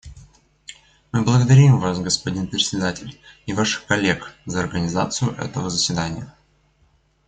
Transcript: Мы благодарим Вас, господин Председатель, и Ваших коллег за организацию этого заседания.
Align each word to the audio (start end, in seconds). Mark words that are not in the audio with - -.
Мы 1.11 1.21
благодарим 1.21 1.79
Вас, 1.79 1.99
господин 1.99 2.47
Председатель, 2.47 3.21
и 3.45 3.53
Ваших 3.53 3.85
коллег 3.85 4.33
за 4.47 4.59
организацию 4.61 5.35
этого 5.35 5.69
заседания. 5.69 6.33